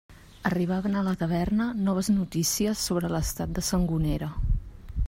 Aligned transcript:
Arribaven 0.49 0.95
a 0.95 1.03
la 1.07 1.13
taverna 1.23 1.67
noves 1.89 2.09
notícies 2.17 2.83
sobre 2.89 3.13
l'estat 3.17 3.55
de 3.59 3.67
Sangonera. 3.71 4.35